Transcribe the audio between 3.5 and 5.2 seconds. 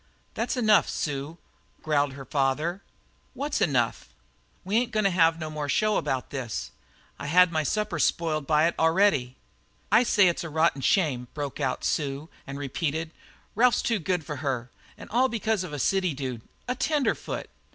enough?" "We ain't goin' to